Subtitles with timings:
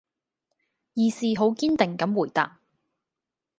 [0.95, 2.59] 義士好堅定咁回答